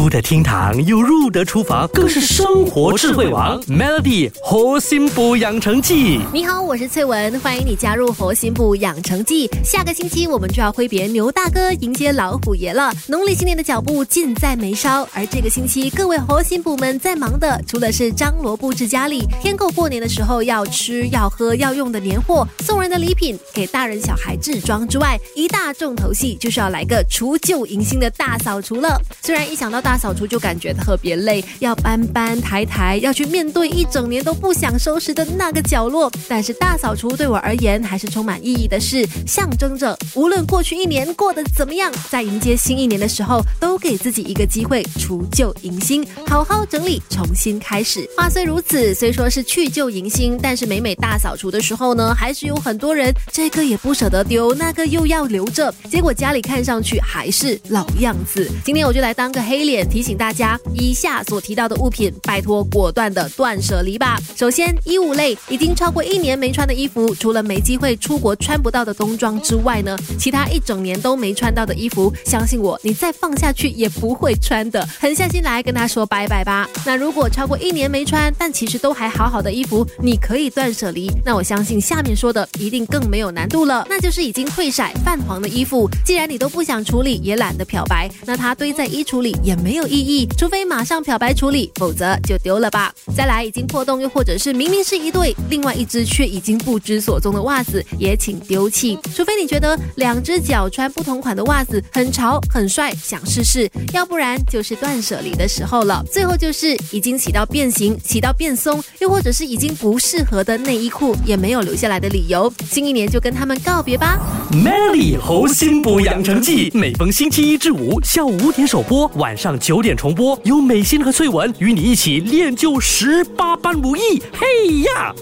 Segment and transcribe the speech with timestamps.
[0.00, 3.60] 出得厅堂又入得厨房，更是生活智慧王。
[3.64, 9.46] Melody 活心补养成记，你好，我是翠文，欢迎你加入活心补养成记。
[9.62, 12.90] 下个星期我们就要挥别牛大哥，迎接老虎爷了。
[13.08, 28.98] 农历新年的脚步近在眉梢，而这个星期各位活心补们在忙的，除了是张罗布置家里，添购过年的时候要吃要喝要用的年货，送人的礼品，给大人小孩置装之外，一大重头戏就是要来个除旧迎新的大扫除了。
[29.20, 48.08] 虽然一想到大大扫除就感觉特别累，要搬搬抬抬，要去面对一整年都不想收拾的那个角落，但是大扫除对我而言还是充满意义的事，象征着无论过去一年过得怎么样，在迎接新一年的时候，都给自己一个机会除旧迎新，好好整理，重新开始。
[48.16, 58.48] 话虽如此，虽说是去旧迎新，但是每每大扫除的时候呢，还是有很多人这个也不舍得丢，那个又要留着，结果家里看上去还是老样子。
[58.64, 64.18] 今天我就来当个黑脸，提醒大家，以下所提到的物品，拜托果断的断舍离吧。
[64.36, 74.84] 首先，衣物类已经超过一年没穿的衣服，除了没机会出国穿不到的冬装之外呢，其他一整年都没穿到的衣服，相信我，你再放下去也不会穿的。
[74.98, 76.68] 狠下心来跟他说拜拜吧。
[76.84, 81.10] 那如果超过一年没穿，但其实都还好好的衣服，你可以断舍离。
[81.24, 85.88] 那我相信下面说的一定更没有难度了，那就是已经褪色、泛黄的衣服。
[86.04, 92.92] 既然你都不想处理，也懒得漂白，那它堆在衣橱里也没有意义，除非马上漂白处理，否则就丢了吧。
[93.16, 98.98] 再来，已经破洞又或者是明明是一对，另外一只却已经不知所踪的袜子，也请丢弃。
[99.14, 106.02] 除非你觉得两只脚穿不同款的袜子很潮很帅，想试试，要不然就是断舍离的时候了。
[106.10, 112.52] 最后就是已经起到变形、起到变松，又或者是已经不适合的内衣裤，也没有留下来的理由。
[112.70, 114.18] 新一年就跟他们告别吧。
[114.52, 124.22] Melody 活心补养成记，每逢星期一至五下午五点首播，晚上九点重播，有美心和翠文与你一起练就十八般武艺。
[124.32, 125.14] 嘿呀！